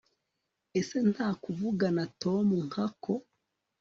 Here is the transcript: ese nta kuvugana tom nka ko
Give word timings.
ese 0.79 0.97
nta 1.11 1.29
kuvugana 1.43 2.03
tom 2.21 2.47
nka 2.67 2.85
ko 3.03 3.13